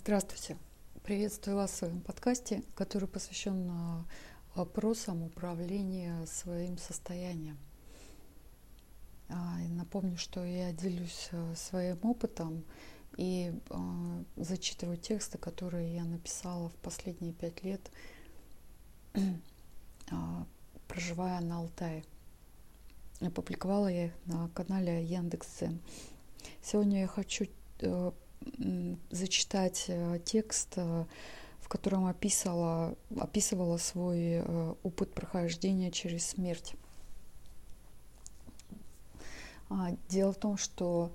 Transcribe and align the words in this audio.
Здравствуйте. 0.00 0.56
Приветствую 1.02 1.56
вас 1.56 1.72
в 1.72 1.74
своем 1.74 2.00
подкасте, 2.00 2.62
который 2.76 3.08
посвящен 3.08 3.68
а, 3.68 4.04
вопросам 4.54 5.24
управления 5.24 6.24
своим 6.26 6.78
состоянием. 6.78 7.58
А, 9.28 9.58
напомню, 9.70 10.16
что 10.16 10.44
я 10.44 10.72
делюсь 10.72 11.28
а, 11.32 11.52
своим 11.56 11.98
опытом 12.04 12.64
и 13.16 13.52
зачитываю 14.36 14.98
тексты, 14.98 15.36
которые 15.36 15.92
я 15.92 16.04
написала 16.04 16.68
в 16.68 16.76
последние 16.76 17.32
пять 17.32 17.64
лет, 17.64 17.90
проживая 20.86 21.40
на 21.40 21.58
Алтае. 21.58 22.04
Опубликовала 23.20 23.88
я 23.88 24.06
их 24.06 24.12
на 24.26 24.48
канале 24.50 25.04
Яндекс.Зен. 25.04 25.80
Сегодня 26.62 27.00
я 27.00 27.08
хочу 27.08 27.46
э, 27.80 28.12
зачитать 29.10 29.84
э, 29.88 30.18
текст, 30.24 30.74
э, 30.76 31.04
в 31.60 31.68
котором 31.68 32.06
описала, 32.06 32.96
описывала 33.18 33.76
свой 33.76 34.42
э, 34.42 34.74
опыт 34.82 35.12
прохождения 35.12 35.90
через 35.90 36.26
смерть. 36.26 36.74
А, 39.70 39.90
дело 40.08 40.32
в 40.32 40.38
том, 40.38 40.56
что 40.56 41.12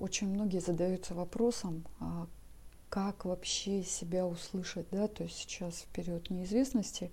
очень 0.00 0.28
многие 0.28 0.60
задаются 0.60 1.14
вопросом, 1.14 1.84
а 2.00 2.26
как 2.88 3.24
вообще 3.24 3.82
себя 3.82 4.26
услышать, 4.26 4.86
да, 4.90 5.08
то 5.08 5.24
есть 5.24 5.36
сейчас 5.36 5.74
в 5.74 5.86
период 5.88 6.30
неизвестности 6.30 7.12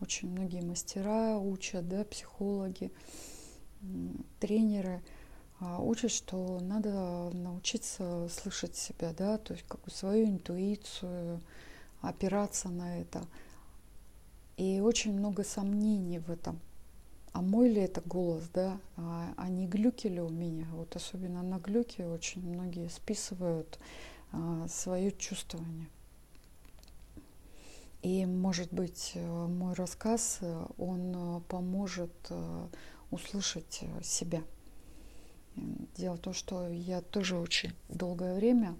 очень 0.00 0.28
многие 0.30 0.60
мастера 0.62 1.38
учат, 1.38 1.88
да, 1.88 2.04
психологи, 2.04 2.92
тренеры– 4.40 5.02
учат, 5.80 6.10
что 6.10 6.60
надо 6.60 7.30
научиться 7.32 8.28
слышать 8.28 8.76
себя, 8.76 9.12
да, 9.16 9.38
то 9.38 9.54
есть 9.54 9.66
как 9.66 9.80
бы 9.82 9.90
свою 9.90 10.26
интуицию, 10.26 11.40
опираться 12.00 12.68
на 12.68 13.00
это. 13.00 13.24
И 14.56 14.80
очень 14.80 15.12
много 15.12 15.44
сомнений 15.44 16.18
в 16.18 16.30
этом. 16.30 16.60
А 17.32 17.40
мой 17.40 17.70
ли 17.70 17.80
это 17.80 18.02
голос, 18.02 18.44
да, 18.52 18.78
а, 18.96 19.32
а 19.38 19.48
не 19.48 19.66
глюки 19.66 20.06
ли 20.06 20.20
у 20.20 20.28
меня? 20.28 20.66
Вот 20.72 20.94
особенно 20.94 21.42
на 21.42 21.58
глюки 21.58 22.02
очень 22.02 22.46
многие 22.46 22.88
списывают 22.88 23.78
а, 24.32 24.66
свое 24.68 25.12
чувствование. 25.12 25.88
И, 28.02 28.26
может 28.26 28.72
быть, 28.72 29.12
э, 29.14 29.46
мой 29.46 29.74
рассказ, 29.74 30.38
э, 30.40 30.66
он 30.76 31.14
э, 31.14 31.40
поможет 31.42 32.10
услышать 33.12 33.84
себя. 34.02 34.42
Дело 35.96 36.14
в 36.14 36.20
том, 36.20 36.32
что 36.32 36.68
я 36.68 37.02
тоже 37.02 37.36
очень 37.36 37.72
долгое 37.88 38.34
время 38.34 38.76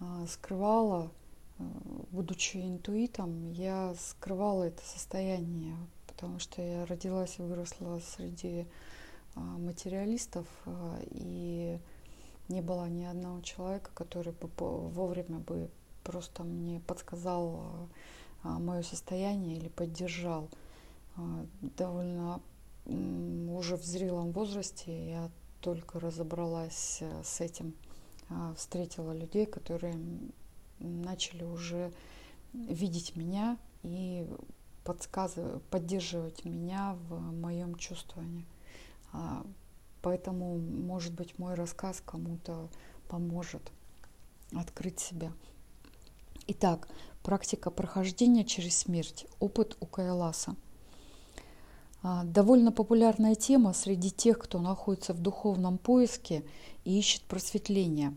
а, 0.00 0.26
скрывала, 0.26 1.10
а, 1.58 1.62
будучи 2.10 2.56
интуитом, 2.56 3.50
я 3.52 3.94
скрывала 3.98 4.64
это 4.64 4.82
состояние, 4.84 5.76
потому 6.06 6.38
что 6.38 6.62
я 6.62 6.86
родилась 6.86 7.38
и 7.38 7.42
выросла 7.42 8.00
среди 8.16 8.66
а, 9.34 9.40
материалистов, 9.40 10.46
и 11.10 11.78
не 12.48 12.62
было 12.62 12.88
ни 12.88 13.04
одного 13.04 13.42
человека, 13.42 13.90
который 13.92 14.32
бы 14.32 14.48
вовремя 14.56 15.38
бы 15.40 15.68
просто 16.02 16.42
мне 16.42 16.80
подсказал 16.80 17.88
мое 18.42 18.80
состояние 18.80 19.58
или 19.58 19.68
поддержал. 19.68 20.48
Довольно 21.60 22.40
уже 22.86 23.76
в 23.76 23.84
зрелом 23.84 24.32
возрасте 24.32 25.10
я 25.10 25.30
только 25.60 26.00
разобралась 26.00 26.98
э, 27.00 27.22
с 27.24 27.40
этим, 27.40 27.74
а, 28.30 28.54
встретила 28.54 29.12
людей, 29.12 29.46
которые 29.46 29.98
начали 30.78 31.44
уже 31.44 31.92
видеть 32.52 33.16
меня 33.16 33.58
и 33.82 34.26
подсказывать, 34.84 35.62
поддерживать 35.64 36.44
меня 36.44 36.96
в 37.08 37.20
моем 37.32 37.74
чувствовании. 37.76 38.46
А, 39.12 39.44
поэтому, 40.02 40.58
может 40.58 41.14
быть, 41.14 41.38
мой 41.38 41.54
рассказ 41.54 42.02
кому-то 42.04 42.68
поможет 43.08 43.72
открыть 44.54 45.00
себя. 45.00 45.32
Итак, 46.46 46.88
практика 47.22 47.70
прохождения 47.70 48.44
через 48.44 48.78
смерть. 48.78 49.26
Опыт 49.40 49.76
у 49.80 49.86
Кайласа– 49.86 50.54
довольно 52.02 52.72
популярная 52.72 53.34
тема 53.34 53.72
среди 53.72 54.10
тех, 54.10 54.38
кто 54.38 54.60
находится 54.60 55.12
в 55.12 55.20
духовном 55.20 55.78
поиске 55.78 56.44
и 56.84 56.98
ищет 56.98 57.22
просветление. 57.22 58.14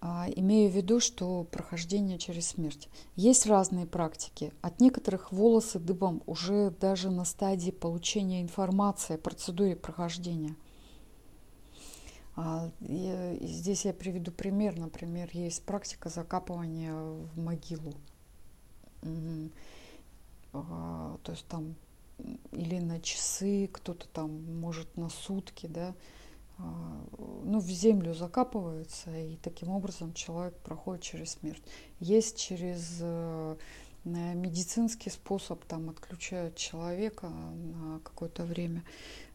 А, 0.00 0.28
имею 0.36 0.70
в 0.70 0.76
виду, 0.76 1.00
что 1.00 1.42
прохождение 1.50 2.18
через 2.18 2.50
смерть. 2.50 2.88
Есть 3.16 3.46
разные 3.46 3.84
практики. 3.84 4.52
От 4.62 4.80
некоторых 4.80 5.32
волосы 5.32 5.80
дыбом 5.80 6.22
уже 6.26 6.70
даже 6.70 7.10
на 7.10 7.24
стадии 7.24 7.72
получения 7.72 8.40
информации 8.40 9.16
о 9.16 9.18
процедуре 9.18 9.74
прохождения. 9.74 10.54
А, 12.36 12.70
здесь 12.80 13.84
я 13.86 13.92
приведу 13.92 14.30
пример. 14.30 14.78
Например, 14.78 15.28
есть 15.32 15.64
практика 15.64 16.08
закапывания 16.08 16.94
в 16.94 17.36
могилу. 17.36 17.92
То 20.52 21.32
есть 21.32 21.44
там 21.48 21.74
или 22.52 22.78
на 22.78 23.00
часы, 23.00 23.68
кто-то 23.72 24.08
там 24.08 24.60
может 24.60 24.96
на 24.96 25.08
сутки, 25.08 25.66
да, 25.66 25.94
а, 26.58 27.04
ну, 27.44 27.60
в 27.60 27.68
землю 27.70 28.14
закапывается, 28.14 29.16
и 29.16 29.36
таким 29.36 29.70
образом 29.70 30.12
человек 30.12 30.56
проходит 30.58 31.02
через 31.02 31.32
смерть. 31.32 31.62
Есть 32.00 32.36
через 32.36 32.98
э, 33.00 33.56
медицинский 34.04 35.10
способ, 35.10 35.64
там 35.66 35.88
отключают 35.90 36.56
человека 36.56 37.28
на 37.28 38.00
какое-то 38.00 38.44
время, 38.44 38.82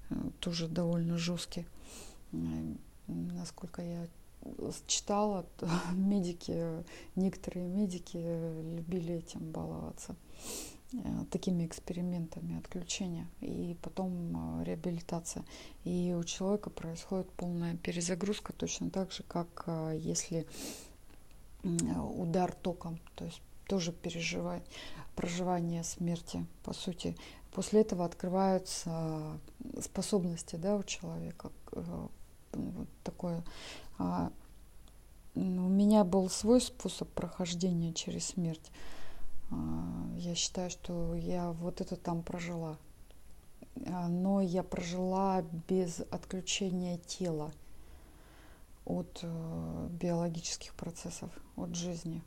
э, 0.10 0.16
тоже 0.40 0.68
довольно 0.68 1.18
жесткий. 1.18 1.66
Насколько 3.08 3.82
я 3.82 4.08
читала, 4.88 5.46
медики, 5.94 6.84
некоторые 7.16 7.68
медики 7.68 8.18
любили 8.18 9.16
этим 9.16 9.52
баловаться. 9.52 10.16
Э, 10.96 11.26
такими 11.32 11.66
экспериментами 11.66 12.60
отключения 12.60 13.28
и 13.42 13.76
потом 13.82 14.62
э, 14.62 14.64
реабилитация. 14.66 15.44
И 15.86 16.16
у 16.18 16.24
человека 16.24 16.70
происходит 16.70 17.32
полная 17.32 17.76
перезагрузка 17.76 18.54
точно 18.54 18.92
так 18.92 19.12
же, 19.12 19.24
как 19.24 19.64
э, 19.66 19.98
если 19.98 20.46
удар 21.64 22.52
током, 22.52 23.00
то 23.16 23.24
есть 23.24 23.42
тоже 23.68 23.94
переживать 23.94 24.64
проживание 25.16 25.86
смерти, 25.86 26.46
по 26.64 26.74
сути. 26.74 27.16
После 27.54 27.82
этого 27.82 28.04
открываются 28.04 29.40
способности 29.80 30.58
да, 30.58 30.76
у 30.76 30.84
человека. 30.84 31.52
Вот 31.72 32.90
такое. 33.06 33.46
А, 33.98 34.30
у 35.36 35.40
меня 35.40 36.04
был 36.04 36.30
свой 36.30 36.60
способ 36.60 37.08
прохождения 37.14 37.94
через 37.94 38.26
смерть. 38.26 38.70
А, 39.52 39.56
я 40.18 40.36
считаю, 40.36 40.70
что 40.70 41.16
я 41.16 41.52
вот 41.52 41.82
это 41.82 41.96
там 41.96 42.24
прожила. 42.24 42.78
А, 43.88 44.08
но 44.08 44.42
я 44.42 44.64
прожила 44.64 45.44
без 45.68 46.02
отключения 46.12 46.98
тела 46.98 47.52
от 48.86 49.20
э, 49.24 49.88
биологических 49.92 50.74
процессов, 50.74 51.30
от 51.56 51.76
жизни. 51.76 52.22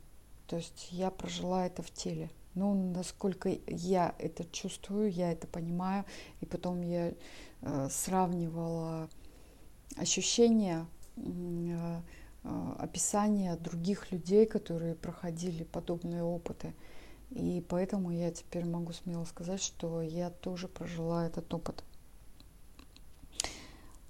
То 0.47 0.55
есть 0.55 0.89
я 0.91 1.11
прожила 1.11 1.65
это 1.65 1.83
в 1.83 1.91
теле. 1.91 2.29
Ну, 2.55 2.91
насколько 2.91 3.55
я 3.67 4.15
это 4.17 4.43
чувствую, 4.45 5.11
я 5.11 5.31
это 5.31 5.45
понимаю. 5.45 6.05
И 6.41 6.45
потом 6.45 6.81
я 6.81 7.13
э, 7.61 7.87
сравнивала 7.91 9.09
ощущения, 9.95 10.87
э, 11.17 12.01
описания 12.79 13.55
других 13.57 14.11
людей, 14.11 14.45
которые 14.45 14.95
проходили 14.95 15.63
подобные 15.63 16.23
опыты. 16.23 16.73
И 17.31 17.63
поэтому 17.67 18.11
я 18.11 18.31
теперь 18.31 18.65
могу 18.65 18.93
смело 18.93 19.25
сказать, 19.25 19.61
что 19.61 20.01
я 20.01 20.29
тоже 20.29 20.67
прожила 20.67 21.25
этот 21.25 21.53
опыт. 21.53 21.83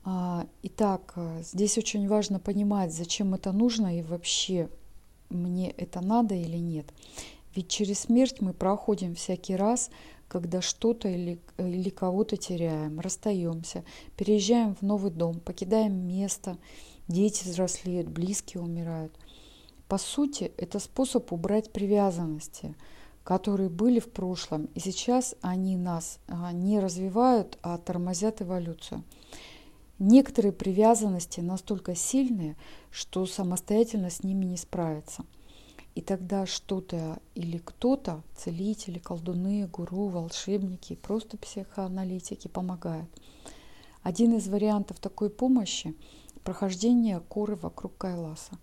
А, 0.03 0.47
итак, 0.61 1.15
здесь 1.41 1.77
очень 1.77 2.07
важно 2.07 2.39
понимать, 2.39 2.93
зачем 2.93 3.33
это 3.33 3.51
нужно 3.51 3.97
и 3.97 4.03
вообще 4.03 4.69
мне 5.29 5.71
это 5.71 5.99
надо 5.99 6.35
или 6.35 6.57
нет. 6.57 6.85
Ведь 7.55 7.69
через 7.69 8.01
смерть 8.01 8.39
мы 8.39 8.53
проходим 8.53 9.15
всякий 9.15 9.55
раз, 9.55 9.89
когда 10.27 10.61
что-то 10.61 11.09
или, 11.09 11.39
или 11.57 11.89
кого-то 11.89 12.37
теряем, 12.37 12.99
расстаемся, 12.99 13.83
переезжаем 14.15 14.75
в 14.75 14.83
новый 14.83 15.11
дом, 15.11 15.39
покидаем 15.39 16.07
место, 16.07 16.57
дети 17.07 17.43
взрослеют, 17.43 18.07
близкие 18.07 18.61
умирают. 18.61 19.11
По 19.87 19.97
сути, 19.97 20.51
это 20.57 20.79
способ 20.79 21.33
убрать 21.33 21.73
привязанности– 21.73 22.75
которые 23.27 23.67
были 23.67 23.99
в 23.99 24.09
прошлом, 24.09 24.69
и 24.73 24.79
сейчас 24.79 25.35
они 25.41 25.75
нас 25.75 26.19
а, 26.29 26.53
не 26.53 26.79
развивают, 26.79 27.59
а 27.61 27.77
тормозят 27.77 28.41
эволюцию. 28.41 29.03
Некоторые 29.99 30.53
привязанности 30.53 31.41
настолько 31.41 31.93
сильные, 31.93 32.55
что 32.89 33.25
самостоятельно 33.25 34.09
с 34.09 34.23
ними 34.23 34.45
не 34.45 34.55
справиться. 34.55 35.25
И 35.93 35.99
тогда 35.99 36.45
что-то 36.45 37.19
или 37.35 37.57
кто-то, 37.57 38.23
целители, 38.33 38.97
колдуны, 38.97 39.67
гуру, 39.67 40.07
волшебники, 40.07 40.95
просто 40.95 41.35
психоаналитики 41.35 42.47
помогают. 42.47 43.09
Один 44.03 44.37
из 44.37 44.47
вариантов 44.47 44.99
такой 45.01 45.29
помощи– 45.29 45.93
прохождение 46.45 47.19
коры 47.19 47.55
вокруг 47.55 47.97
Кайласа. 47.97 48.57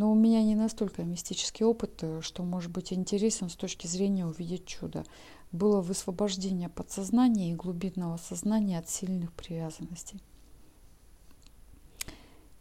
Но 0.00 0.10
у 0.10 0.14
меня 0.14 0.42
не 0.42 0.54
настолько 0.54 1.04
мистический 1.04 1.66
опыт, 1.66 2.02
что 2.22 2.42
может 2.42 2.70
быть 2.70 2.90
интересен 2.90 3.50
с 3.50 3.54
точки 3.54 3.86
зрения 3.86 4.24
увидеть 4.24 4.64
чудо. 4.64 5.04
Было 5.52 5.82
высвобождение 5.82 6.70
подсознания 6.70 7.52
и 7.52 7.54
глубинного 7.54 8.16
сознания 8.16 8.78
от 8.78 8.88
сильных 8.88 9.30
привязанностей. 9.34 10.22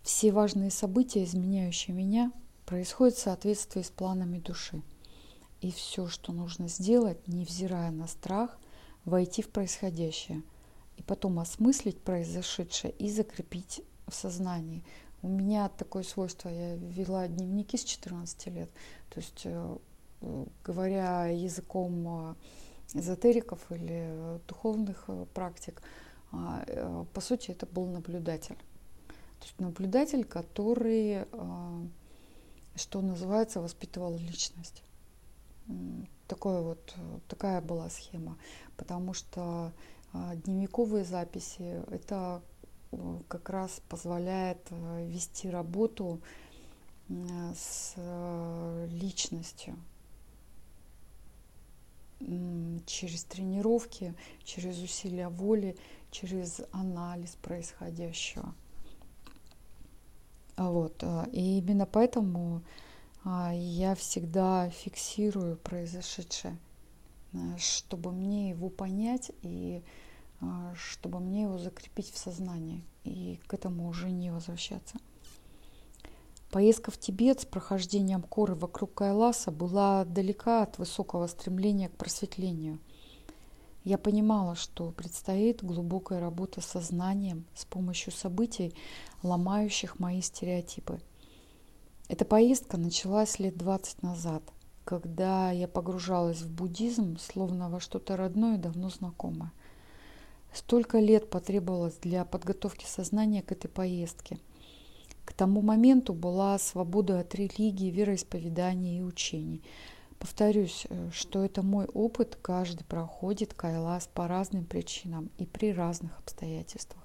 Все 0.03 0.33
важные 0.33 0.69
события, 0.69 1.23
изменяющие 1.23 1.95
меня, 1.95 2.33
происходят 2.65 3.15
в 3.15 3.21
соответствии 3.21 3.83
с 3.83 3.89
планами 3.89 4.39
души. 4.39 4.81
И 5.61 5.71
все, 5.71 6.07
что 6.07 6.33
нужно 6.33 6.67
сделать, 6.67 7.25
невзирая 7.29 7.91
на 7.91 8.07
страх, 8.07 8.59
войти 9.05 9.43
в 9.43 9.47
происходящее 9.47 10.43
и 10.97 11.03
потом 11.03 11.39
осмыслить 11.39 12.01
произошедшее 12.01 12.91
и 12.99 13.09
закрепить 13.09 13.81
в 14.09 14.13
сознании. 14.13 14.83
У 15.21 15.27
меня 15.27 15.67
такое 15.67 16.03
свойство, 16.03 16.47
я 16.47 16.75
вела 16.75 17.27
дневники 17.27 17.75
с 17.75 17.83
14 17.83 18.47
лет, 18.47 18.69
то 19.09 19.19
есть 19.19 19.41
э, 19.43 19.77
говоря 20.63 21.25
языком 21.25 22.35
э, 22.93 22.99
эзотериков 22.99 23.59
или 23.69 24.39
духовных 24.47 25.03
э, 25.07 25.25
практик, 25.33 25.81
а, 26.31 27.05
по 27.13 27.21
сути, 27.21 27.51
это 27.51 27.65
был 27.65 27.87
наблюдатель. 27.87 28.55
То 29.39 29.45
есть 29.45 29.59
наблюдатель, 29.59 30.23
который, 30.23 31.25
что 32.75 33.01
называется, 33.01 33.61
воспитывал 33.61 34.15
личность. 34.15 34.83
Такое 36.27 36.61
вот, 36.61 36.95
такая 37.27 37.61
была 37.61 37.89
схема. 37.89 38.37
Потому 38.77 39.15
что 39.15 39.71
дневниковые 40.13 41.03
записи– 41.03 41.81
это 41.89 42.43
как 43.27 43.49
раз 43.49 43.81
позволяет 43.87 44.59
э, 44.71 45.05
вести 45.07 45.49
работу 45.49 46.21
с 47.09 47.93
э, 47.95 48.87
личностью 48.91 49.75
через 52.85 53.23
тренировки, 53.23 54.13
через 54.43 54.77
усилия 54.81 55.29
воли, 55.29 55.77
через 56.11 56.61
анализ 56.71 57.37
происходящего. 57.41 58.53
Вот. 60.57 61.01
И 61.31 61.59
именно 61.59 61.85
поэтому 61.85 62.61
я 63.23 63.95
всегда 63.95 64.69
фиксирую 64.69 65.55
произошедшее, 65.55 66.57
чтобы 67.57 68.11
мне 68.11 68.49
его 68.49 68.69
понять 68.69 69.31
и 69.41 69.81
чтобы 70.75 71.19
мне 71.19 71.43
его 71.43 71.57
закрепить 71.57 72.11
в 72.11 72.17
сознании 72.17 72.83
и 73.03 73.39
к 73.47 73.53
этому 73.53 73.87
уже 73.87 74.11
не 74.11 74.31
возвращаться. 74.31 74.97
Поездка 76.51 76.91
в 76.91 76.97
Тибет 76.97 77.41
с 77.41 77.45
прохождением 77.45 78.23
коры 78.23 78.55
вокруг 78.55 78.93
Кайласа 78.93 79.51
была 79.51 80.05
далека 80.05 80.63
от 80.63 80.77
высокого 80.77 81.27
стремления 81.27 81.89
к 81.89 81.97
просветлению– 81.97 82.79
я 83.83 83.97
понимала, 83.97 84.55
что 84.55 84.91
предстоит 84.91 85.63
глубокая 85.63 86.19
работа 86.19 86.61
с 86.61 86.65
сознанием 86.65 87.45
с 87.55 87.65
помощью 87.65 88.11
событий, 88.11 88.75
ломающих 89.23 89.99
мои 89.99 90.21
стереотипы. 90.21 90.99
Эта 92.09 92.25
поездка 92.25 92.77
началась 92.77 93.39
лет 93.39 93.57
20 93.57 94.03
назад, 94.03 94.43
когда 94.83 95.51
я 95.51 95.67
погружалась 95.67 96.41
в 96.41 96.51
буддизм, 96.51 97.17
словно 97.17 97.69
во 97.69 97.79
что-то 97.79 98.17
родное 98.17 98.57
и 98.57 98.61
давно 98.61 98.89
знакомое. 98.89 99.53
Столько 100.53 100.99
лет 100.99 101.29
потребовалось 101.29 101.95
для 102.01 102.25
подготовки 102.25 102.85
сознания 102.85 103.41
к 103.41 103.51
этой 103.51 103.67
поездке. 103.67 104.39
К 105.25 105.33
тому 105.33 105.61
моменту 105.61 106.13
была 106.13 106.57
свобода 106.57 107.19
от 107.19 107.35
религии, 107.35 107.91
вероисповедания 107.91 108.99
и 108.99 109.03
учений– 109.03 109.63
Повторюсь, 110.19 110.85
э, 110.89 111.09
что 111.13 111.45
это 111.45 111.63
мой 111.63 111.85
опыт, 111.85 112.37
каждый 112.41 112.83
проходит 112.83 113.53
Кайлас 113.53 114.09
по 114.13 114.27
разным 114.27 114.65
причинам 114.65 115.31
и 115.37 115.45
при 115.45 115.71
разных 115.71 116.19
обстоятельствах. 116.19 117.01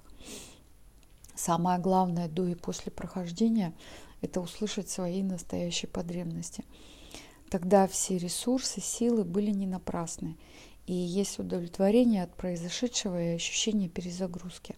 Самое 1.33 1.79
главное 1.79 2.27
до 2.27 2.45
и 2.45 2.55
после 2.55 2.91
прохождения– 2.91 3.73
это 4.21 4.41
услышать 4.41 4.89
свои 4.89 5.23
настоящие 5.23 5.89
потребности. 5.89 6.65
Тогда 7.49 7.87
все 7.87 8.17
ресурсы, 8.17 8.81
силы 8.81 9.23
были 9.23 9.51
не 9.51 9.67
напрасны, 9.67 10.35
и 10.87 10.93
есть 10.93 11.39
удовлетворение 11.39 12.23
от 12.23 12.33
произошедшего 12.35 13.21
и 13.21 13.35
ощущение 13.35 13.89
перезагрузки. 13.89 14.75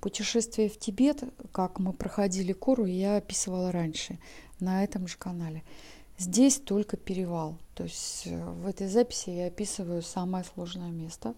Путешествие 0.00 0.68
в 0.68 0.78
Тибет, 0.78 1.22
как 1.52 1.78
мы 1.78 1.92
проходили 1.92 2.52
Кору, 2.52 2.86
я 2.86 3.16
описывала 3.16 3.70
раньше 3.72 4.18
на 4.60 4.84
этом 4.84 5.06
же 5.06 5.16
канале– 5.16 5.62
Здесь 6.22 6.60
только 6.60 6.96
перевал. 6.96 7.58
То 7.74 7.82
есть 7.82 8.26
э, 8.26 8.44
в 8.44 8.68
этой 8.68 8.86
записи 8.86 9.30
я 9.30 9.46
описываю 9.46 10.02
самое 10.02 10.44
сложное 10.44 10.92
место, 10.92 11.34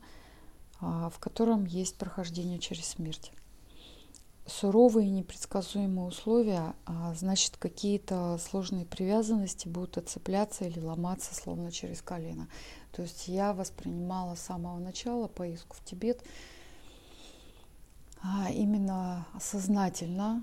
а, 0.79 1.09
в 1.09 1.19
котором 1.19 1.65
есть 1.65 1.97
прохождение 1.97 2.59
через 2.59 2.89
смерть. 2.89 3.33
Суровые 4.46 5.08
непредсказуемые 5.08 6.06
условия, 6.06 6.75
а 6.85 7.14
значит 7.14 7.56
какие-то 7.56 8.38
сложные 8.38 8.85
привязанности 8.85 9.69
будут 9.69 9.96
отцепляться 9.96 10.67
или 10.67 10.79
ломаться 10.81 11.35
словно 11.35 11.73
через 11.73 12.02
колено. 12.02 12.49
То 12.93 13.02
есть 13.02 13.26
я 13.29 13.55
воспринимала 13.55 14.35
с 14.35 14.41
самого 14.41 14.79
начала 14.79 15.29
поездку 15.29 15.76
в 15.76 15.85
Тибет 15.85 16.23
а, 18.23 18.50
именно 18.50 19.26
сознательно, 19.41 20.43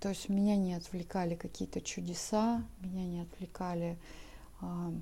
то 0.00 0.10
есть 0.10 0.28
меня 0.28 0.56
не 0.56 0.74
отвлекали 0.74 1.34
какие-то 1.34 1.80
чудеса, 1.80 2.62
меня 2.80 3.06
не 3.06 3.20
отвлекали 3.20 3.98
а, 4.60 4.92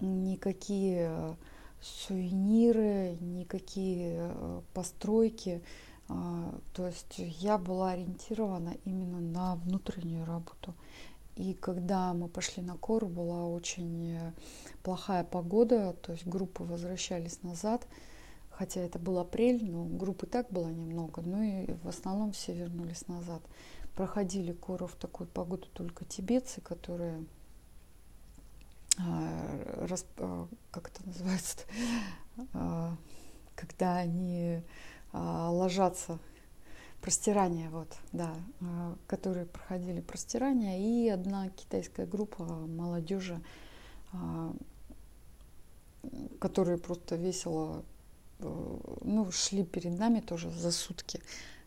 никакие 0.00 1.36
сувениры, 1.80 3.16
никакие 3.20 4.32
э, 4.32 4.60
постройки. 4.74 5.62
А, 6.08 6.54
то 6.74 6.86
есть 6.86 7.14
я 7.18 7.58
была 7.58 7.92
ориентирована 7.92 8.74
именно 8.84 9.20
на 9.20 9.56
внутреннюю 9.56 10.24
работу. 10.24 10.74
И 11.36 11.54
когда 11.54 12.12
мы 12.12 12.28
пошли 12.28 12.62
на 12.62 12.76
Кору, 12.76 13.08
была 13.08 13.46
очень 13.46 14.16
э, 14.16 14.32
плохая 14.82 15.24
погода, 15.24 15.94
то 16.02 16.12
есть 16.12 16.26
группы 16.26 16.64
возвращались 16.64 17.42
назад– 17.42 17.86
хотя 18.60 18.82
это 18.82 18.98
был 18.98 19.18
апрель, 19.18 19.64
но 19.64 19.86
группы 19.86 20.26
так 20.26 20.50
было 20.50 20.68
немного, 20.68 21.22
но 21.22 21.42
и 21.42 21.72
в 21.82 21.88
основном 21.88 22.32
все 22.32 22.52
вернулись 22.52 23.08
назад. 23.08 23.40
Проходили 23.96 24.52
Кору 24.52 24.86
в 24.86 24.96
такую 24.96 25.28
погоду 25.28 25.66
только 25.72 26.04
тибетцы, 26.04 26.60
которые 26.60 27.24
а, 28.98 29.86
расп, 29.86 30.06
а, 30.18 30.48
как 30.70 30.88
это 30.88 31.06
называется, 31.06 31.58
а, 32.54 32.96
когда 33.54 33.96
они 33.98 34.62
ложатся 35.12 36.20
простирание, 37.00 37.68
вот, 37.68 37.88
да, 38.12 38.32
которые 39.08 39.46
проходили 39.46 40.00
простирание, 40.00 40.80
и 40.80 41.08
одна 41.08 41.48
китайская 41.48 42.06
группа 42.06 42.44
молодежи, 42.44 43.42
которые 46.38 46.78
просто 46.78 47.16
весело 47.16 47.84
Э, 48.42 48.78
ну, 49.02 49.30
шли 49.32 49.64
перед 49.64 49.98
нами 49.98 50.20
тоже 50.20 50.50
за 50.50 50.72
сутки. 50.72 51.20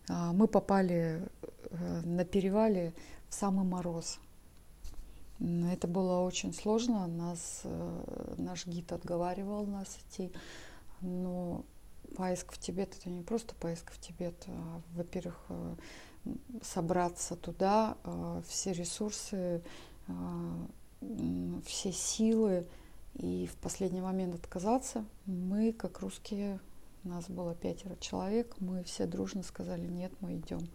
Мы 0.10 0.48
попали 0.48 1.22
э, 1.70 2.02
на 2.04 2.26
перевале 2.26 2.94
в 3.30 3.34
самый 3.34 3.66
мороз. 3.66 4.20
Это 5.40 5.88
было 5.88 6.22
очень 6.22 6.54
сложно. 6.54 7.08
Нас, 7.08 7.62
э, 7.64 8.36
наш 8.38 8.66
гид 8.66 8.92
отговаривал 8.92 9.66
нас 9.66 9.98
идти. 9.98 10.32
Но 11.02 11.66
поиск 12.16 12.54
в 12.54 12.58
Тибет 12.58 12.96
это 12.98 13.10
не 13.10 13.24
просто 13.24 13.56
поиск 13.56 13.92
в 13.92 14.00
Тибет. 14.00 14.36
А, 14.48 14.82
во-первых, 14.94 15.38
собраться 16.62 17.36
туда, 17.36 17.98
все 18.48 18.72
ресурсы, 18.72 19.62
все 21.66 21.92
силы, 21.92 22.66
и 23.16 23.48
в 23.48 23.56
последний 23.58 24.02
момент 24.02 24.36
отказаться, 24.36 25.06
мы, 25.26 25.72
как 25.72 26.00
русские, 26.00 26.60
нас 27.04 27.26
было 27.30 27.54
пятеро 27.54 27.96
человек, 28.00 28.56
мы 28.60 28.84
все 28.84 29.06
дружно 29.06 29.44
сказали, 29.44 29.86
нет, 29.86 30.12
мы 30.22 30.38
идем. 30.38 30.68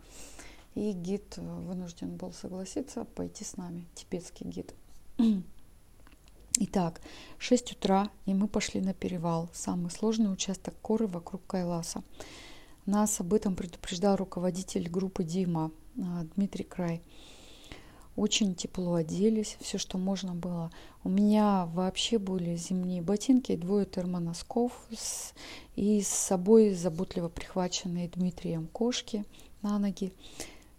И 0.78 0.92
гид 0.92 1.36
вынужден 1.38 2.16
был 2.16 2.32
согласиться 2.32 3.04
пойти 3.04 3.42
с 3.42 3.56
нами, 3.56 3.84
тибетский 3.96 4.46
гид. 4.46 4.74
Итак, 6.60 7.00
6 7.38 7.72
утра, 7.72 8.12
и 8.26 8.32
мы 8.32 8.46
пошли 8.46 8.80
на 8.80 8.94
перевал, 8.94 9.50
самый 9.52 9.90
сложный 9.90 10.32
участок 10.32 10.74
коры 10.80 11.08
вокруг 11.08 11.44
Кайласа. 11.48 12.04
Нас 12.86 13.18
об 13.18 13.34
этом 13.34 13.56
предупреждал 13.56 14.14
руководитель 14.14 14.88
группы 14.88 15.24
Дима 15.24 15.72
а, 16.00 16.24
Дмитрий 16.36 16.62
Край. 16.62 17.02
Очень 18.14 18.54
тепло 18.54 18.94
оделись, 18.94 19.56
все, 19.60 19.78
что 19.78 19.98
можно 19.98 20.36
было. 20.36 20.70
У 21.02 21.08
меня 21.08 21.66
вообще 21.66 22.18
были 22.18 22.54
зимние 22.54 23.02
ботинки, 23.02 23.56
двое 23.56 23.84
термоносков 23.84 24.72
и 25.74 26.00
с 26.00 26.06
собой 26.06 26.72
заботливо 26.72 27.28
прихваченные 27.28 28.08
Дмитрием 28.08 28.68
кошки 28.68 29.24
на 29.60 29.76
ноги. 29.80 30.12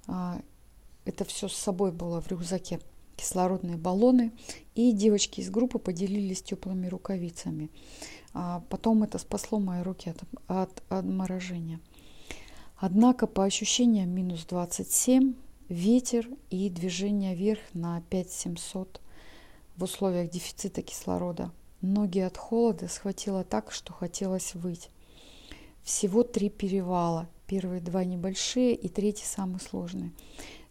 А, 0.09 0.41
это 1.05 1.23
все 1.23 1.47
с 1.47 1.53
собой 1.53 1.91
было 1.91 2.19
в 2.19 2.27
рюкзаке 2.29 2.79
кислородные 3.15 3.77
баллоны, 3.77 4.31
и 4.75 4.91
девочки 4.91 5.41
из 5.41 5.49
группы 5.49 5.77
поделились 5.77 6.41
теплыми 6.41 6.87
рукавицами. 6.87 7.69
А 8.33 8.63
потом 8.69 9.03
это 9.03 9.17
спасло 9.17 9.59
мои 9.59 9.81
руки 9.81 10.09
от, 10.09 10.23
от 10.47 10.83
отморожения. 10.89 11.79
Однако 12.77 13.27
по 13.27 13.43
ощущениям 13.43 14.09
минус 14.09 14.45
27, 14.45 15.33
ветер 15.67 16.27
и 16.49 16.69
движение 16.69 17.35
вверх 17.35 17.61
на 17.73 18.01
5700 18.09 19.01
в 19.75 19.83
условиях 19.83 20.31
дефицита 20.31 20.81
кислорода. 20.81 21.51
Ноги 21.81 22.19
от 22.19 22.37
холода 22.37 22.87
схватило 22.87 23.43
так, 23.43 23.71
что 23.71 23.93
хотелось 23.93 24.55
выть. 24.55 24.89
Всего 25.83 26.23
три 26.23 26.49
перевала. 26.49 27.27
Первые 27.49 27.81
два 27.81 28.03
небольшие 28.03 28.75
и 28.75 28.89
третий 28.89 29.25
самый 29.25 29.59
сложный. 29.59 30.11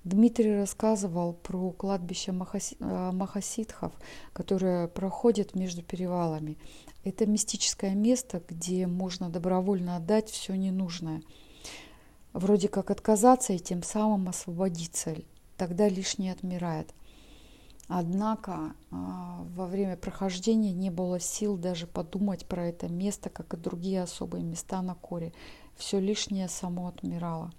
Дмитрий 0.05 0.55
рассказывал 0.55 1.33
про 1.33 1.73
кладбище 1.73 2.31
э, 2.31 3.11
махасидхов, 3.13 3.93
которое 4.33 4.87
проходит 4.87 5.57
между 5.57 5.83
перевалами. 5.83 6.57
Это 7.03 7.27
мистическое 7.27 7.97
место, 7.97 8.41
где 8.49 8.87
можно 8.87 9.29
добровольно 9.29 9.97
отдать 9.97 10.31
все 10.31 10.55
ненужное. 10.55 11.23
Вроде 12.33 12.69
как 12.69 12.93
отказаться 12.93 13.55
и 13.55 13.59
тем 13.59 13.83
самым 13.83 14.29
освободиться. 14.29 15.17
Тогда 15.57 15.89
лишнее 15.89 16.31
отмирает. 16.31 16.95
Однако 17.89 18.75
а, 18.91 19.45
во 19.57 19.67
время 19.67 19.97
прохождения 19.97 20.73
не 20.73 20.91
было 20.91 21.19
сил 21.19 21.57
даже 21.57 21.87
подумать 21.87 22.45
про 22.45 22.67
это 22.67 22.87
место, 22.87 23.31
как 23.31 23.55
и 23.55 23.57
другие 23.57 24.03
особые 24.03 24.45
места 24.45 24.83
на 24.83 24.95
коре. 24.95 25.33
Все 25.79 26.01
лишнее 26.01 26.49
само 26.49 26.89
отмирало. 26.89 27.53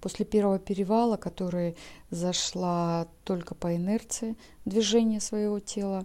После 0.00 0.24
первого 0.24 0.58
перевала, 0.58 1.16
который 1.16 1.76
зашла 2.10 3.06
только 3.24 3.54
по 3.54 3.76
инерции 3.76 4.36
движения 4.64 5.20
своего 5.20 5.60
тела, 5.60 6.04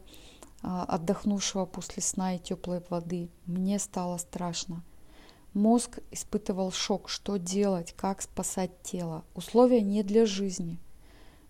а, 0.62 0.84
отдохнувшего 0.84 1.66
после 1.66 2.04
сна 2.04 2.36
и 2.36 2.40
теплой 2.40 2.84
воды, 2.90 3.30
мне 3.48 3.80
стало 3.80 4.18
страшно. 4.18 4.84
Мозг 5.54 5.98
испытывал 6.12 6.72
шок, 6.72 7.10
что 7.10 7.38
делать, 7.38 7.94
как 7.98 8.22
спасать 8.22 8.84
тело. 8.84 9.26
Условия 9.34 9.82
не 9.82 10.04
для 10.04 10.28
жизни. 10.28 10.80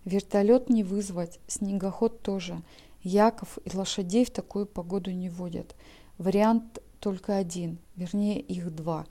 Вертолет 0.06 0.70
не 0.70 0.82
вызвать, 0.82 1.38
снегоход 1.46 2.22
тоже. 2.22 2.62
Яков 3.02 3.58
и 3.66 3.76
лошадей 3.76 4.24
в 4.24 4.30
такую 4.30 4.64
погоду 4.64 5.10
не 5.10 5.28
водят. 5.28 5.76
Вариант 6.16 6.80
только 7.00 7.36
один, 7.36 7.78
вернее 7.96 8.40
их 8.40 8.74
два. 8.74 9.06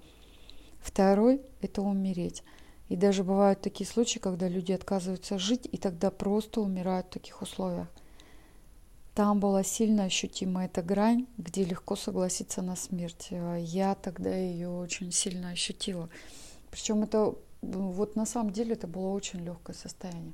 Второй– 0.80 1.42
это 1.62 1.82
умереть. 1.82 2.44
И 2.90 2.96
даже 2.96 3.24
бывают 3.24 3.62
такие 3.62 3.88
случаи, 3.88 4.20
когда 4.20 4.48
люди 4.48 4.72
отказываются 4.72 5.38
жить, 5.38 5.68
и 5.72 5.78
тогда 5.78 6.10
просто 6.10 6.62
умирают 6.62 7.08
в 7.08 7.12
таких 7.12 7.42
условиях. 7.42 7.88
Там 9.14 9.40
была 9.40 9.64
сильно 9.64 10.04
ощутима 10.04 10.66
эта 10.66 10.84
грань, 10.84 11.26
где 11.38 11.64
легко 11.64 11.96
согласиться 11.96 12.62
на 12.62 12.76
смерть. 12.76 13.30
А 13.32 13.56
я 13.56 13.96
тогда 13.96 14.34
ее 14.34 14.70
очень 14.70 15.12
сильно 15.12 15.50
ощутила. 15.50 16.10
Причем 16.70 17.04
это 17.04 17.34
вот 17.62 18.16
на 18.16 18.26
самом 18.26 18.54
деле 18.54 18.74
это 18.74 18.88
было 18.88 19.10
очень 19.10 19.40
легкое 19.40 19.76
состояние. 19.76 20.34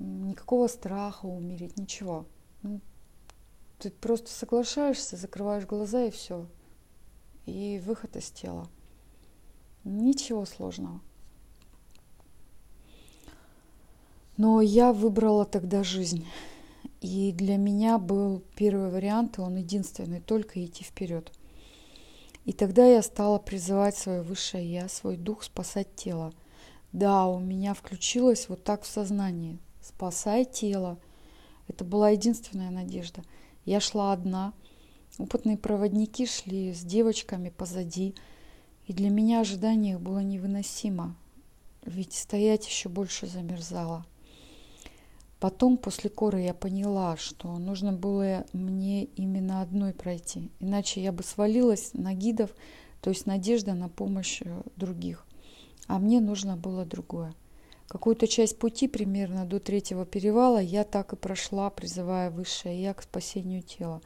Никакого 0.00 0.66
страха 0.66 1.26
умереть, 1.26 1.78
ничего. 1.78 2.26
Ты 3.84 3.90
просто 3.90 4.30
соглашаешься, 4.30 5.18
закрываешь 5.18 5.66
глаза 5.66 6.06
и 6.06 6.10
все. 6.10 6.46
И 7.44 7.82
выход 7.84 8.16
из 8.16 8.30
тела. 8.30 8.66
Ничего 9.84 10.46
сложного. 10.46 11.02
Но 14.38 14.62
я 14.62 14.94
выбрала 14.94 15.44
тогда 15.44 15.84
жизнь. 15.84 16.26
И 17.02 17.30
для 17.32 17.58
меня 17.58 17.98
был 17.98 18.42
первый 18.56 18.88
вариант, 18.88 19.36
и 19.36 19.42
он 19.42 19.56
единственный, 19.56 20.22
только 20.22 20.64
идти 20.64 20.82
вперед. 20.82 21.30
И 22.46 22.54
тогда 22.54 22.86
я 22.86 23.02
стала 23.02 23.38
призывать 23.38 23.98
свое 23.98 24.22
высшее 24.22 24.64
я, 24.72 24.88
свой 24.88 25.18
дух 25.18 25.42
спасать 25.42 25.94
тело. 25.94 26.32
Да, 26.92 27.26
у 27.26 27.38
меня 27.38 27.74
включилось 27.74 28.48
вот 28.48 28.64
так 28.64 28.84
в 28.84 28.86
сознании. 28.86 29.58
Спасай 29.82 30.46
тело. 30.46 30.96
Это 31.68 31.84
была 31.84 32.08
единственная 32.08 32.70
надежда. 32.70 33.22
Я 33.64 33.80
шла 33.80 34.12
одна. 34.12 34.52
Опытные 35.18 35.56
проводники 35.56 36.26
шли 36.26 36.72
с 36.72 36.82
девочками 36.82 37.50
позади. 37.50 38.14
И 38.86 38.92
для 38.92 39.10
меня 39.10 39.40
ожидание 39.40 39.94
их 39.94 40.00
было 40.00 40.18
невыносимо. 40.18 41.16
Ведь 41.84 42.12
стоять 42.14 42.66
еще 42.66 42.88
больше 42.88 43.26
замерзало. 43.26 44.04
Потом, 45.40 45.76
после 45.76 46.08
коры, 46.08 46.40
я 46.40 46.54
поняла, 46.54 47.16
что 47.16 47.58
нужно 47.58 47.92
было 47.92 48.46
мне 48.54 49.04
именно 49.04 49.60
одной 49.60 49.92
пройти. 49.92 50.50
Иначе 50.58 51.02
я 51.02 51.12
бы 51.12 51.22
свалилась 51.22 51.90
на 51.92 52.14
гидов, 52.14 52.50
то 53.02 53.10
есть 53.10 53.26
надежда 53.26 53.74
на 53.74 53.90
помощь 53.90 54.40
э, 54.42 54.62
других. 54.76 55.26
А 55.86 55.98
мне 55.98 56.20
нужно 56.20 56.56
было 56.56 56.86
другое. 56.86 57.34
Какую-то 57.88 58.26
часть 58.26 58.58
пути, 58.58 58.88
примерно 58.88 59.44
до 59.44 59.60
третьего 59.60 60.06
перевала, 60.06 60.58
я 60.58 60.84
так 60.84 61.12
и 61.12 61.16
прошла, 61.16 61.70
призывая 61.70 62.30
высшее 62.30 62.82
я 62.82 62.94
к 62.94 63.02
спасению 63.02 63.62
тела. 63.62 64.00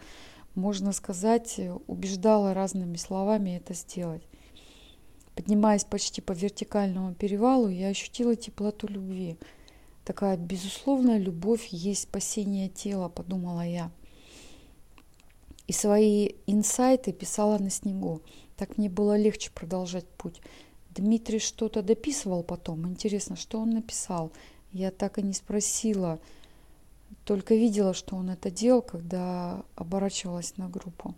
Можно 0.55 0.93
сказать, 0.93 1.61
убеждала 1.87 2.55
разными 2.55 2.97
словами 2.97 3.57
это 3.57 3.75
сделать. 3.75 4.23
Поднимаясь 5.35 5.85
почти 5.85 6.21
по 6.21 6.33
вертикальному 6.33 7.15
перевалу, 7.15 7.69
я 7.69 7.89
ощутила 7.89 8.37
теплоту 8.37 8.89
любви– 8.89 9.37
Такая 10.09 10.39
безусловная 10.39 11.19
любовь 11.19 11.67
есть 11.67 12.05
спасение 12.05 12.71
тела, 12.71 13.11
подумала 13.11 13.61
я. 13.61 13.91
И 15.67 15.73
свои 15.75 16.31
инсайты 16.47 17.13
писала 17.13 17.59
на 17.59 17.69
снегу. 17.69 18.23
Так 18.57 18.79
мне 18.79 18.89
было 18.89 19.19
легче 19.19 19.51
продолжать 19.51 20.09
путь. 20.09 20.41
Дмитрий 20.91 21.39
что-то 21.39 21.83
дописывал 21.83 22.43
потом. 22.43 22.87
Интересно, 22.89 23.37
что 23.37 23.61
он 23.61 23.71
написал? 23.71 24.33
Я 24.73 24.91
так 24.91 25.19
и 25.19 25.23
не 25.23 25.33
спросила. 25.33 26.19
Только 27.25 27.55
видела, 27.55 27.95
что 27.95 28.17
он 28.17 28.31
это 28.31 28.51
делал, 28.51 28.83
когда 28.83 29.65
оборачивалась 29.77 30.57
на 30.57 30.69
группу. 30.69 31.15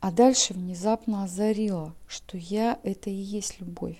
А 0.00 0.12
дальше 0.12 0.54
внезапно 0.54 1.24
озарило, 1.24 1.94
что 2.06 2.36
я– 2.36 2.78
это 2.82 3.10
и 3.10 3.14
есть 3.14 3.60
любовь. 3.60 3.96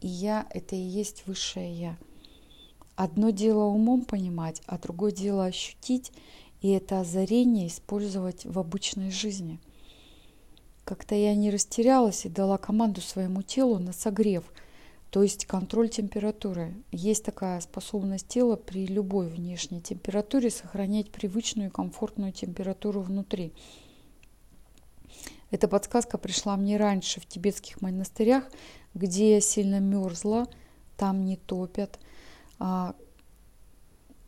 И 0.00 0.08
я– 0.08 0.46
это 0.50 0.74
и 0.74 0.80
есть 0.80 1.26
высшее 1.26 1.72
я– 1.72 1.98
Одно 2.94 3.30
дело 3.30 3.64
умом 3.64 4.04
понимать, 4.04 4.62
а 4.66 4.78
другое 4.78 5.12
дело 5.12 5.46
ощутить 5.46 6.12
и 6.60 6.68
это 6.68 7.00
озарение 7.00 7.66
использовать 7.66 8.44
в 8.44 8.58
обычной 8.58 9.10
жизни. 9.10 9.58
Как-то 10.92 11.14
я 11.14 11.34
не 11.34 11.50
растерялась 11.50 12.26
и 12.26 12.28
дала 12.28 12.58
команду 12.58 13.00
своему 13.00 13.40
телу 13.40 13.78
на 13.78 13.94
согрев, 13.94 14.44
то 15.08 15.22
есть 15.22 15.46
контроль 15.46 15.88
температуры. 15.88 16.74
Есть 16.90 17.24
такая 17.24 17.62
способность 17.62 18.28
тела 18.28 18.56
при 18.56 18.86
любой 18.86 19.28
внешней 19.28 19.80
температуре 19.80 20.50
сохранять 20.50 21.10
привычную 21.10 21.70
и 21.70 21.72
комфортную 21.72 22.32
температуру 22.32 23.00
внутри. 23.00 23.54
Эта 25.50 25.66
подсказка 25.66 26.18
пришла 26.18 26.58
мне 26.58 26.76
раньше 26.76 27.22
в 27.22 27.26
тибетских 27.26 27.80
монастырях, 27.80 28.44
где 28.92 29.36
я 29.36 29.40
сильно 29.40 29.80
мерзла, 29.80 30.46
там 30.98 31.24
не 31.24 31.36
топят– 31.36 31.98
а, 32.58 32.94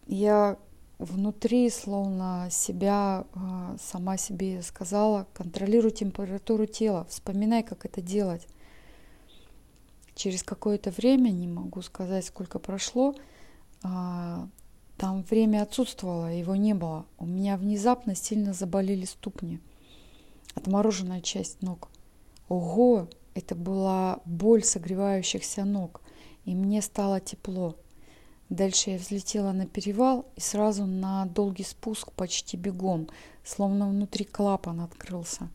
я 0.07 0.57
внутри 0.99 1.69
словно 1.71 2.49
себя 2.51 3.27
а, 3.35 3.77
сама 3.81 4.17
себе 4.17 4.63
сказала, 4.63 5.27
контролируй 5.33 5.91
температуру 5.91 6.67
тела, 6.67 7.07
вспоминай, 7.09 7.63
как 7.63 7.85
это 7.85 8.01
делать. 8.01 8.47
Через 10.15 10.43
какое-то 10.43 10.91
время, 10.91 11.31
не 11.31 11.49
могу 11.49 11.83
сказать, 11.83 12.25
сколько 12.25 12.59
прошло, 12.59 13.15
а, 13.83 14.49
там 14.97 15.23
время 15.23 15.63
отсутствовало, 15.63 16.33
его 16.33 16.55
не 16.55 16.75
было. 16.75 17.07
У 17.19 17.27
меня 17.27 17.57
внезапно 17.57 18.15
сильно 18.15 18.53
заболели 18.53 19.05
ступни, 19.05 19.61
отмороженная 20.55 21.21
часть 21.21 21.63
ног. 21.63 21.89
Ого, 22.49 23.09
это 23.35 23.57
была 23.57 24.21
боль 24.25 24.63
согревающихся 24.63 25.65
ног, 25.65 26.01
и 26.45 26.55
мне 26.55 26.81
стало 26.81 27.21
тепло. 27.21 27.75
Дальше 28.55 28.91
я 28.91 28.99
взлетела 28.99 29.51
на 29.51 29.67
перевал 29.67 30.27
и 30.37 30.41
сразу 30.41 30.87
на 30.87 31.27
долгий 31.27 31.65
спуск 31.65 32.13
почти 32.13 32.57
бегом, 32.57 33.09
словно 33.43 33.89
внутри 33.89 34.25
клапан 34.25 34.81
открылся. 34.81 35.51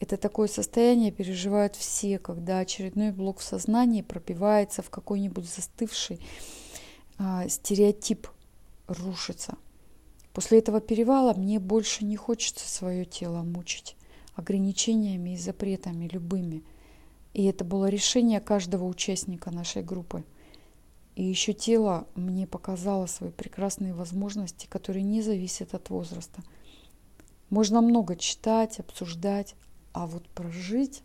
Это 0.00 0.16
такое 0.16 0.48
состояние 0.48 1.12
переживают 1.12 1.76
все, 1.76 2.18
когда 2.18 2.58
очередной 2.58 3.12
блок 3.12 3.38
в 3.38 3.44
сознании 3.44 4.02
пробивается 4.02 4.82
в 4.82 4.90
какой-нибудь 4.90 5.48
застывший 5.48 6.18
а, 7.16 7.48
стереотип, 7.48 8.26
рушится. 8.88 9.54
После 10.32 10.58
этого 10.58 10.80
перевала 10.80 11.32
мне 11.32 11.60
больше 11.60 12.04
не 12.04 12.16
хочется 12.16 12.68
свое 12.68 13.04
тело 13.04 13.42
мучить 13.42 13.94
ограничениями 14.34 15.34
и 15.34 15.38
запретами 15.38 16.08
любыми. 16.08 16.64
И 17.34 17.44
это 17.44 17.64
было 17.64 17.88
решение 17.88 18.40
каждого 18.40 18.84
участника 18.84 19.52
нашей 19.52 19.84
группы– 19.84 20.24
и 21.16 21.24
еще 21.24 21.54
тело 21.54 22.06
мне 22.14 22.46
показало 22.46 23.06
свои 23.06 23.30
прекрасные 23.30 23.94
возможности, 23.94 24.66
которые 24.66 25.02
не 25.02 25.22
зависят 25.22 25.74
от 25.74 25.88
возраста. 25.88 26.42
Можно 27.48 27.80
много 27.80 28.16
читать, 28.16 28.78
обсуждать, 28.78 29.56
а 29.92 30.06
вот 30.06 30.28
прожить... 30.28 31.02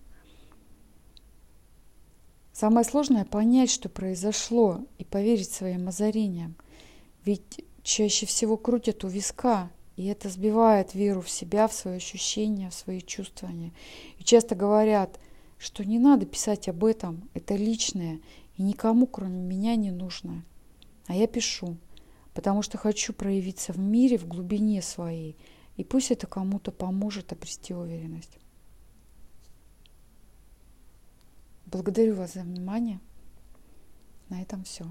Самое 2.54 2.86
сложное 2.86 3.24
понять, 3.24 3.72
что 3.72 3.88
произошло, 3.88 4.82
и 4.98 5.06
поверить 5.06 5.50
своим 5.50 5.88
озарениям. 5.88 6.56
Ведь 7.24 7.66
чаще 7.82 8.26
всего 8.26 8.58
крутят 8.58 9.06
у 9.06 9.08
виска, 9.08 9.72
и 9.96 10.06
это 10.08 10.28
сбивает 10.28 10.94
веру 10.94 11.22
в 11.22 11.30
себя, 11.30 11.70
в 11.70 11.74
свои 11.74 11.96
ощущения, 11.96 12.70
в 12.70 12.74
свои 12.74 13.00
чувствования. 13.00 13.72
И 14.18 14.26
часто 14.26 14.56
говорят, 14.56 15.18
что 15.58 15.86
не 15.86 15.98
надо 15.98 16.26
писать 16.26 16.68
об 16.68 16.84
этом, 16.84 17.30
это 17.34 17.56
личное, 17.56 18.20
и 18.62 18.64
никому, 18.64 19.08
кроме 19.08 19.42
меня, 19.42 19.76
не 19.76 19.90
нужно. 19.90 20.46
А 21.08 21.16
я 21.16 21.26
пишу, 21.26 21.78
потому 22.36 22.62
что 22.62 22.78
хочу 22.78 23.12
проявиться 23.12 23.74
в 23.74 23.80
мире 23.80 24.20
в 24.20 24.28
глубине 24.28 24.84
своей, 24.84 25.36
и 25.78 25.84
пусть 25.84 26.12
это 26.12 26.28
кому-то 26.28 26.72
поможет 26.72 27.34
обрести 27.34 27.74
уверенность. 27.74 28.38
Благодарю 31.66 32.14
вас 32.14 32.34
за 32.34 32.42
внимание. 32.42 33.00
На 34.30 34.44
этом 34.44 34.64
все. 34.64 34.86